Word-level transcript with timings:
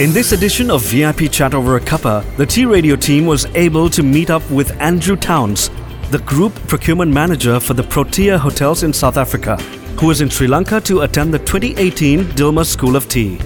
In 0.00 0.10
this 0.12 0.32
edition 0.32 0.70
of 0.70 0.82
VIP 0.82 1.30
Chat 1.30 1.52
Over 1.52 1.76
a 1.76 1.80
Cuppa, 1.80 2.24
the 2.38 2.46
T 2.46 2.64
Radio 2.64 2.96
team 2.96 3.26
was 3.26 3.44
able 3.54 3.90
to 3.90 4.02
meet 4.02 4.30
up 4.30 4.42
with 4.50 4.72
Andrew 4.80 5.16
Towns, 5.16 5.68
the 6.10 6.18
group 6.20 6.54
procurement 6.66 7.12
manager 7.12 7.60
for 7.60 7.74
the 7.74 7.82
Protea 7.82 8.38
Hotels 8.38 8.84
in 8.84 8.92
South 8.92 9.18
Africa, 9.18 9.56
who 10.00 10.06
was 10.06 10.22
in 10.22 10.30
Sri 10.30 10.46
Lanka 10.46 10.80
to 10.80 11.02
attend 11.02 11.32
the 11.34 11.38
2018 11.40 12.24
Dilmah 12.24 12.64
School 12.64 12.96
of 12.96 13.06
Tea. 13.08 13.38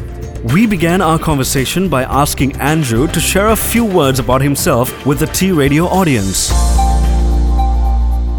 We 0.54 0.68
began 0.68 1.02
our 1.02 1.18
conversation 1.18 1.88
by 1.88 2.04
asking 2.04 2.56
Andrew 2.60 3.08
to 3.08 3.20
share 3.20 3.48
a 3.48 3.56
few 3.56 3.84
words 3.84 4.20
about 4.20 4.40
himself 4.40 5.04
with 5.04 5.18
the 5.18 5.26
T 5.26 5.50
Radio 5.50 5.86
audience. 5.86 6.65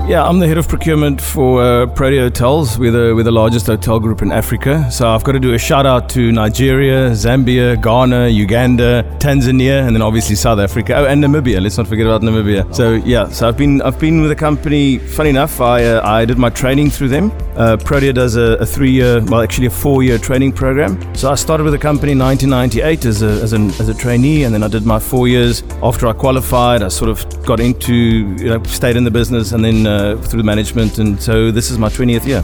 Yeah, 0.08 0.24
I'm 0.24 0.40
the 0.40 0.48
head 0.48 0.58
of 0.58 0.70
procurement 0.70 1.20
for 1.20 1.62
uh, 1.62 1.86
Hotels. 1.86 2.80
We're 2.80 2.92
the, 2.92 3.14
we're 3.14 3.24
the 3.24 3.32
largest 3.32 3.68
hotel 3.68 4.00
group 4.00 4.22
in 4.22 4.32
Africa. 4.32 4.90
So 4.90 5.10
I've 5.10 5.26
got 5.26 5.34
to 5.34 5.40
do 5.40 5.54
a 5.54 5.58
shout 5.58 5.86
out 5.86 6.08
to 6.12 6.32
Nigeria, 6.32 7.12
Zambia, 7.12 7.76
Ghana, 7.84 8.30
Uganda, 8.30 9.04
Tanzania, 9.20 9.86
and 9.86 9.94
then 9.94 10.02
obviously 10.02 10.38
South 10.38 10.60
Africa. 10.60 10.96
Oh, 10.96 11.06
and 11.08 11.22
Namibia. 11.22 11.62
Let's 11.62 11.78
not 11.78 11.88
forget 11.88 12.06
about 12.06 12.22
Namibia. 12.22 12.74
So 12.74 12.94
yeah, 12.94 13.28
so 13.28 13.50
I've 13.50 13.58
been 13.58 13.82
I've 13.82 14.00
been 14.00 14.22
with 14.22 14.30
the 14.30 14.36
company. 14.38 14.98
Funny 14.98 15.32
enough, 15.32 15.60
I 15.60 15.84
uh, 15.84 16.08
I 16.08 16.24
did 16.24 16.38
my 16.38 16.52
training 16.52 16.90
through 16.90 17.10
them. 17.10 17.34
Uh, 17.58 17.76
Protea 17.76 18.14
does 18.14 18.38
a, 18.38 18.56
a 18.60 18.66
three 18.66 18.92
year, 18.92 19.22
well, 19.26 19.42
actually 19.42 19.68
a 19.68 19.72
four 19.72 20.04
year 20.04 20.18
training 20.18 20.54
program. 20.54 20.94
So 21.16 21.30
I 21.32 21.36
started 21.36 21.66
with 21.66 21.74
the 21.74 21.80
company 21.80 22.14
in 22.14 22.20
1998 22.20 23.04
as 23.04 23.24
a 23.24 23.44
as, 23.44 23.52
an, 23.52 23.72
as 23.72 23.90
a 23.90 23.94
trainee, 23.94 24.44
and 24.46 24.54
then 24.54 24.64
I 24.64 24.70
did 24.70 24.86
my 24.86 25.00
four 25.00 25.28
years. 25.28 25.64
After 25.84 26.08
I 26.08 26.14
qualified, 26.14 26.82
I 26.82 26.88
sort 26.88 27.10
of 27.10 27.46
got 27.46 27.60
into 27.60 27.94
you 27.94 28.50
know 28.52 28.64
stayed 28.64 28.96
in 28.96 29.04
the 29.04 29.12
business, 29.12 29.52
and 29.52 29.66
then 29.66 29.86
uh, 29.86 29.97
through 30.28 30.40
the 30.42 30.44
management, 30.44 30.98
and 31.00 31.22
so 31.22 31.52
this 31.52 31.72
is 31.72 31.78
my 31.78 31.90
20th 31.90 32.26
year. 32.26 32.44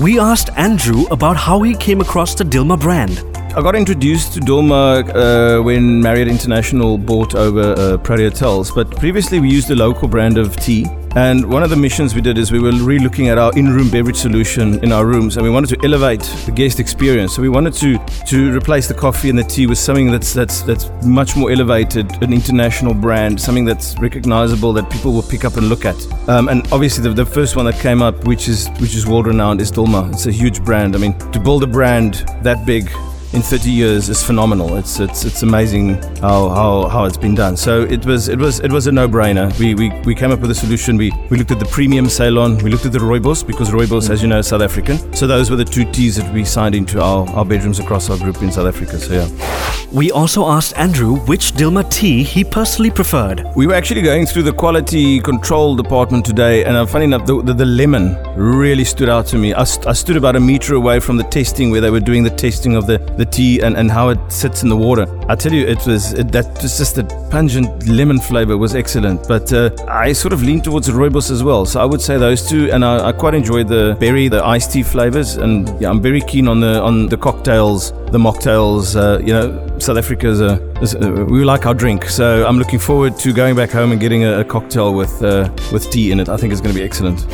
We 0.00 0.18
asked 0.18 0.50
Andrew 0.56 1.04
about 1.10 1.36
how 1.36 1.62
he 1.62 1.74
came 1.74 2.00
across 2.00 2.34
the 2.34 2.44
Dilmah 2.44 2.80
brand. 2.80 3.24
I 3.56 3.60
got 3.62 3.74
introduced 3.74 4.32
to 4.34 4.40
Dilmah 4.40 5.10
uh, 5.14 5.62
when 5.62 6.00
Marriott 6.00 6.28
International 6.28 6.96
bought 6.96 7.34
over 7.34 7.74
uh, 7.76 7.98
Protea 7.98 8.30
Hotels, 8.30 8.70
but 8.70 8.90
previously 8.96 9.40
we 9.40 9.50
used 9.50 9.70
a 9.70 9.74
local 9.74 10.06
brand 10.06 10.38
of 10.38 10.56
tea. 10.56 10.86
And 11.16 11.44
one 11.50 11.64
of 11.64 11.70
the 11.70 11.76
missions 11.76 12.14
we 12.14 12.20
did 12.20 12.38
is 12.38 12.52
we 12.52 12.60
were 12.60 12.70
re-looking 12.70 13.28
at 13.28 13.36
our 13.36 13.52
in-room 13.58 13.90
beverage 13.90 14.16
solution 14.16 14.82
in 14.84 14.92
our 14.92 15.04
rooms, 15.04 15.36
and 15.36 15.44
we 15.44 15.50
wanted 15.50 15.70
to 15.70 15.84
elevate 15.84 16.22
the 16.46 16.52
guest 16.52 16.78
experience. 16.78 17.34
So 17.34 17.42
we 17.42 17.48
wanted 17.48 17.74
to 17.74 17.98
to 18.26 18.56
replace 18.56 18.86
the 18.86 18.94
coffee 18.94 19.28
and 19.28 19.38
the 19.38 19.42
tea 19.42 19.66
with 19.66 19.78
something 19.78 20.10
that's 20.10 20.32
that's 20.32 20.62
that's 20.62 20.88
much 21.04 21.36
more 21.36 21.50
elevated, 21.50 22.22
an 22.22 22.32
international 22.32 22.94
brand, 22.94 23.40
something 23.40 23.64
that's 23.64 23.98
recognizable 23.98 24.72
that 24.74 24.88
people 24.88 25.12
will 25.12 25.22
pick 25.22 25.44
up 25.44 25.56
and 25.56 25.68
look 25.68 25.84
at. 25.84 25.96
Um, 26.28 26.48
and 26.48 26.66
obviously, 26.72 27.02
the, 27.02 27.10
the 27.12 27.26
first 27.26 27.56
one 27.56 27.64
that 27.66 27.80
came 27.80 28.02
up, 28.02 28.24
which 28.24 28.48
is 28.48 28.68
which 28.78 28.94
is 28.94 29.06
world-renowned, 29.06 29.60
is 29.60 29.72
Dilmah. 29.72 30.12
It's 30.12 30.26
a 30.26 30.32
huge 30.32 30.64
brand. 30.64 30.94
I 30.94 30.98
mean, 30.98 31.18
to 31.32 31.40
build 31.40 31.64
a 31.64 31.66
brand 31.66 32.24
that 32.42 32.64
big 32.64 32.88
in 33.32 33.42
30 33.42 33.70
years 33.70 34.08
is 34.08 34.22
phenomenal. 34.22 34.76
It's 34.76 34.98
it's 34.98 35.24
it's 35.24 35.42
amazing 35.42 36.02
how, 36.20 36.48
how, 36.48 36.88
how 36.88 37.04
it's 37.04 37.16
been 37.16 37.34
done. 37.34 37.56
So 37.56 37.82
it 37.82 38.04
was 38.04 38.28
it 38.28 38.38
was 38.38 38.60
it 38.60 38.72
was 38.72 38.86
a 38.86 38.92
no-brainer. 38.92 39.56
We, 39.58 39.74
we 39.74 39.90
we 40.00 40.14
came 40.14 40.32
up 40.32 40.40
with 40.40 40.50
a 40.50 40.54
solution. 40.54 40.96
We 40.96 41.12
we 41.30 41.38
looked 41.38 41.50
at 41.50 41.60
the 41.60 41.66
premium 41.66 42.08
Ceylon. 42.08 42.58
We 42.58 42.70
looked 42.70 42.86
at 42.86 42.92
the 42.92 42.98
Rooibos 42.98 43.46
because 43.46 43.70
Rooibos, 43.70 44.10
as 44.10 44.22
you 44.22 44.28
know, 44.28 44.38
is 44.38 44.48
South 44.48 44.62
African. 44.62 44.98
So 45.14 45.26
those 45.26 45.50
were 45.50 45.56
the 45.56 45.64
two 45.64 45.90
teas 45.92 46.16
that 46.16 46.32
we 46.32 46.44
signed 46.44 46.74
into 46.74 47.00
our, 47.00 47.28
our 47.30 47.44
bedrooms 47.44 47.78
across 47.78 48.10
our 48.10 48.18
group 48.18 48.42
in 48.42 48.50
South 48.50 48.66
Africa. 48.66 48.98
So 48.98 49.12
yeah. 49.14 49.79
We 49.92 50.12
also 50.12 50.46
asked 50.46 50.76
Andrew 50.76 51.16
which 51.26 51.50
Dilmah 51.52 51.90
tea 51.90 52.22
he 52.22 52.44
personally 52.44 52.92
preferred. 52.92 53.44
We 53.56 53.66
were 53.66 53.74
actually 53.74 54.02
going 54.02 54.24
through 54.24 54.44
the 54.44 54.52
quality 54.52 55.18
control 55.18 55.74
department 55.74 56.24
today, 56.24 56.64
and 56.64 56.76
uh, 56.76 56.86
funny 56.86 57.06
enough, 57.06 57.26
the, 57.26 57.42
the, 57.42 57.52
the, 57.52 57.64
lemon 57.64 58.16
really 58.36 58.84
stood 58.84 59.08
out 59.08 59.26
to 59.28 59.36
me. 59.36 59.52
I, 59.52 59.64
st- 59.64 59.88
I 59.88 59.92
stood 59.92 60.16
about 60.16 60.36
a 60.36 60.40
meter 60.40 60.74
away 60.74 61.00
from 61.00 61.16
the 61.16 61.24
testing 61.24 61.72
where 61.72 61.80
they 61.80 61.90
were 61.90 61.98
doing 61.98 62.22
the 62.22 62.30
testing 62.30 62.76
of 62.76 62.86
the, 62.86 62.98
the 63.16 63.24
tea 63.24 63.60
and, 63.62 63.76
and 63.76 63.90
how 63.90 64.10
it 64.10 64.18
sits 64.30 64.62
in 64.62 64.68
the 64.68 64.76
water. 64.76 65.06
I 65.28 65.34
tell 65.34 65.52
you, 65.52 65.66
it 65.66 65.84
was 65.86 66.12
it, 66.12 66.30
that 66.30 66.62
was 66.62 66.78
just 66.78 66.94
the 66.94 67.04
pungent 67.30 67.88
lemon 67.88 68.20
flavor 68.20 68.56
was 68.56 68.76
excellent. 68.76 69.26
But 69.26 69.52
uh, 69.52 69.70
I 69.88 70.12
sort 70.12 70.32
of 70.32 70.42
leaned 70.44 70.62
towards 70.62 70.86
the 70.86 70.92
rooibos 70.92 71.32
as 71.32 71.42
well, 71.42 71.66
so 71.66 71.80
I 71.80 71.84
would 71.84 72.00
say 72.00 72.16
those 72.16 72.48
two. 72.48 72.70
And 72.70 72.84
I, 72.84 73.08
I 73.08 73.12
quite 73.12 73.34
enjoyed 73.34 73.66
the 73.66 73.96
berry, 73.98 74.28
the 74.28 74.44
iced 74.44 74.72
tea 74.72 74.84
flavors, 74.84 75.34
and 75.36 75.68
yeah, 75.80 75.90
I'm 75.90 76.00
very 76.00 76.20
keen 76.20 76.46
on 76.46 76.60
the 76.60 76.80
on 76.80 77.06
the 77.06 77.16
cocktails, 77.16 77.90
the 78.12 78.18
mocktails. 78.18 78.94
Uh, 78.94 79.18
you 79.18 79.32
know, 79.32 79.78
South 79.80 79.96
Africa 79.96 80.28
is 80.28 80.42
a, 80.42 80.46
uh, 80.46 80.58
a, 80.58 80.69
we 80.80 81.44
like 81.44 81.66
our 81.66 81.74
drink, 81.74 82.04
so 82.04 82.46
I'm 82.46 82.58
looking 82.58 82.78
forward 82.78 83.16
to 83.18 83.32
going 83.32 83.54
back 83.54 83.70
home 83.70 83.92
and 83.92 84.00
getting 84.00 84.24
a, 84.24 84.40
a 84.40 84.44
cocktail 84.44 84.94
with 84.94 85.22
uh, 85.22 85.50
with 85.72 85.90
tea 85.90 86.10
in 86.10 86.20
it. 86.20 86.28
I 86.28 86.38
think 86.38 86.52
it's 86.52 86.62
going 86.62 86.74
to 86.74 86.78
be 86.78 86.84
excellent. 86.84 87.26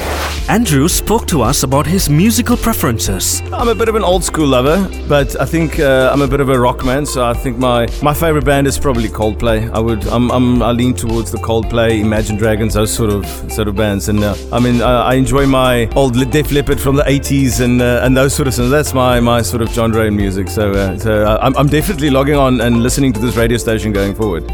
Andrew 0.48 0.86
spoke 0.86 1.26
to 1.26 1.42
us 1.42 1.64
about 1.64 1.86
his 1.86 2.08
musical 2.08 2.56
preferences. 2.56 3.42
I'm 3.52 3.68
a 3.68 3.74
bit 3.74 3.88
of 3.88 3.96
an 3.96 4.04
old 4.04 4.22
school 4.22 4.46
lover, 4.46 4.88
but 5.08 5.40
I 5.40 5.44
think 5.44 5.80
uh, 5.80 6.10
I'm 6.12 6.22
a 6.22 6.28
bit 6.28 6.40
of 6.40 6.48
a 6.48 6.58
rock 6.58 6.84
man. 6.84 7.04
So 7.04 7.24
I 7.24 7.34
think 7.34 7.58
my, 7.58 7.88
my 8.00 8.14
favorite 8.14 8.44
band 8.44 8.68
is 8.68 8.78
probably 8.78 9.08
Coldplay. 9.08 9.68
I 9.72 9.80
would 9.80 10.06
I'm, 10.06 10.30
I'm 10.30 10.62
I 10.62 10.70
lean 10.70 10.94
towards 10.94 11.32
the 11.32 11.38
Coldplay, 11.38 12.00
Imagine 12.00 12.36
Dragons, 12.36 12.74
those 12.74 12.92
sort 12.92 13.10
of 13.10 13.26
sort 13.52 13.66
of 13.66 13.74
bands. 13.74 14.08
And 14.08 14.22
uh, 14.22 14.36
I 14.52 14.60
mean 14.60 14.82
I, 14.82 15.10
I, 15.10 15.14
enjoy 15.14 15.46
my 15.46 15.88
old 15.96 16.14
Def 16.30 16.52
Leppard 16.52 16.80
from 16.80 16.94
the 16.96 17.02
80s 17.04 17.60
and 17.60 17.82
uh, 17.82 18.00
and 18.04 18.16
those 18.16 18.34
sort 18.34 18.46
of 18.46 18.54
things. 18.54 18.70
That's 18.70 18.94
my 18.94 19.18
my 19.18 19.42
sort 19.42 19.62
of 19.62 19.70
genre 19.70 20.04
in 20.04 20.16
music. 20.16 20.48
So 20.48 20.72
uh, 20.72 20.96
so 20.98 21.24
uh, 21.24 21.38
I'm, 21.42 21.56
I'm 21.56 21.68
definitely 21.68 22.10
logging 22.10 22.36
on 22.36 22.60
and 22.60 22.82
listening 22.82 23.12
to 23.14 23.20
this 23.20 23.35
radio 23.36 23.58
station 23.58 23.92
going 23.92 24.14
forward. 24.14 24.44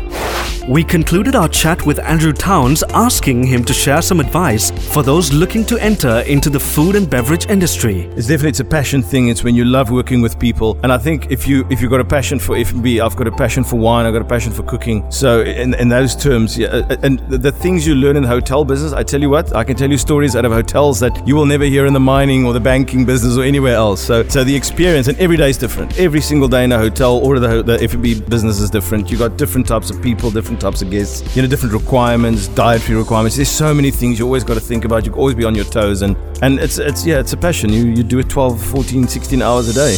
We 0.69 0.85
concluded 0.85 1.35
our 1.35 1.49
chat 1.49 1.85
with 1.85 1.99
Andrew 1.99 2.33
Towns 2.33 2.85
asking 2.91 3.43
him 3.43 3.65
to 3.65 3.73
share 3.73 4.01
some 4.01 4.21
advice 4.21 4.71
for 4.71 5.03
those 5.03 5.33
looking 5.33 5.65
to 5.67 5.77
enter 5.79 6.21
into 6.21 6.51
the 6.51 6.61
food 6.61 6.95
and 6.95 7.11
beverage 7.11 7.47
industry. 7.47 8.03
It's 8.17 8.29
definitely 8.29 8.51
it's 8.51 8.61
a 8.61 8.65
passion 8.65 9.03
thing. 9.03 9.27
It's 9.27 9.43
when 9.43 9.57
you 9.57 9.65
love 9.65 9.91
working 9.91 10.23
with 10.23 10.39
people. 10.39 10.79
And 10.85 10.93
I 10.93 10.99
think 10.99 11.33
if 11.33 11.49
you 11.49 11.67
if 11.69 11.81
you've 11.81 11.91
got 11.91 11.99
a 11.99 12.05
passion 12.05 12.39
for 12.39 12.57
F&B, 12.57 13.01
I've 13.01 13.17
got 13.17 13.27
a 13.27 13.33
passion 13.33 13.65
for 13.65 13.75
wine, 13.75 14.07
I've 14.07 14.13
got 14.13 14.23
a 14.23 14.25
passion 14.25 14.53
for 14.53 14.63
cooking. 14.63 15.11
So 15.11 15.41
in, 15.41 15.75
in 15.75 15.89
those 15.89 16.15
terms, 16.15 16.57
yeah, 16.57 16.69
uh, 16.69 16.97
and 17.03 17.19
the 17.29 17.51
things 17.51 17.85
you 17.85 17.97
learn 17.97 18.17
in 18.17 18.23
the 18.23 18.29
hotel 18.29 18.65
business, 18.65 18.93
I 18.93 19.03
tell 19.03 19.21
you 19.21 19.31
what, 19.31 19.57
I 19.57 19.65
can 19.65 19.75
tell 19.77 19.91
you 19.91 19.99
stories 19.99 20.37
out 20.37 20.45
of 20.45 20.53
hotels 20.53 21.01
that 21.01 21.27
you 21.27 21.35
will 21.35 21.47
never 21.47 21.65
hear 21.65 21.87
in 21.87 21.93
the 21.93 22.01
mining 22.01 22.47
or 22.47 22.53
the 22.53 22.61
banking 22.61 23.05
business 23.05 23.37
or 23.37 23.43
anywhere 23.43 23.75
else. 23.75 24.01
So 24.01 24.23
so 24.29 24.45
the 24.45 24.55
experience 24.55 25.09
and 25.09 25.19
every 25.19 25.37
day 25.37 25.51
is 25.51 25.59
different. 25.59 25.99
Every 25.99 26.21
single 26.21 26.47
day 26.47 26.63
in 26.63 26.71
a 26.71 26.79
hotel 26.79 27.17
or 27.17 27.41
the, 27.41 27.65
the 27.65 27.83
F&B 27.83 28.21
business 28.21 28.61
is 28.61 28.71
different. 28.71 29.11
You've 29.11 29.19
got 29.19 29.37
different 29.37 29.67
types 29.67 29.91
of 29.91 30.01
people, 30.01 30.31
different 30.31 30.52
different 30.53 30.75
types 30.75 30.83
of 30.83 30.91
guests, 30.91 31.37
you 31.37 31.43
know, 31.43 31.49
different 31.49 31.75
requirements, 31.75 32.49
dietary 32.49 32.99
requirements. 32.99 33.37
There's 33.37 33.49
so 33.49 33.75
many 33.75 33.91
things 33.91 34.19
you 34.19 34.25
always 34.27 34.45
got 34.45 34.55
to 34.55 34.61
think 34.61 34.85
about. 34.85 35.07
You 35.07 35.13
always 35.15 35.35
be 35.35 35.45
on 35.45 35.55
your 35.55 35.65
toes, 35.65 36.03
and 36.03 36.17
and 36.43 36.59
it's 36.59 36.79
it's 36.79 37.07
yeah, 37.07 37.21
it's 37.21 37.33
a 37.33 37.37
passion. 37.37 37.73
You 37.73 37.87
you 37.87 38.03
do 38.03 38.19
it 38.19 38.29
12, 38.29 38.63
14, 38.63 39.09
16 39.09 39.43
hours 39.43 39.69
a 39.69 39.73
day. 39.73 39.97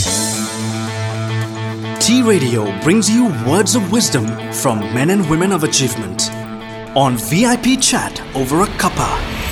T 2.01 2.23
Radio 2.23 2.65
brings 2.83 3.09
you 3.11 3.27
words 3.47 3.75
of 3.75 3.91
wisdom 3.91 4.27
from 4.53 4.81
men 4.95 5.11
and 5.11 5.29
women 5.29 5.53
of 5.53 5.65
achievement 5.65 6.31
on 6.95 7.17
VIP 7.17 7.81
Chat 7.81 8.21
over 8.37 8.63
a 8.63 8.67
cuppa. 8.79 9.44